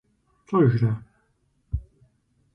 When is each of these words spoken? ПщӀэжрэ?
ПщӀэжрэ? 0.45 0.91